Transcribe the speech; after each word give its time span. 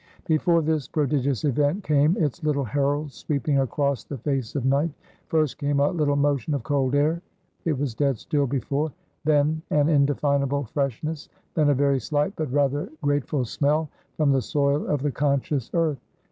Before 0.25 0.63
this 0.63 0.87
prodigious 0.87 1.43
event 1.43 1.83
came 1.83 2.17
its 2.17 2.43
little 2.43 2.63
heralds 2.63 3.13
sweeping 3.13 3.59
across 3.59 4.03
the 4.03 4.17
face 4.17 4.55
of 4.55 4.65
night. 4.65 4.89
First 5.27 5.59
came 5.59 5.79
a 5.79 5.91
little 5.91 6.15
motion 6.15 6.55
of 6.55 6.63
cold 6.63 6.95
air 6.95 7.21
it 7.65 7.77
was 7.77 7.93
dead 7.93 8.17
still 8.17 8.47
before; 8.47 8.91
then 9.25 9.61
an 9.69 9.91
undefinable 9.91 10.63
freshness; 10.65 11.29
then 11.53 11.69
a 11.69 11.75
very 11.75 11.99
slight 11.99 12.33
but 12.35 12.51
rather 12.51 12.89
grateful 13.03 13.45
smell 13.45 13.91
from 14.17 14.31
the 14.31 14.41
soil 14.41 14.87
of 14.87 15.03
the 15.03 15.11
conscious 15.11 15.69
earth. 15.75 15.99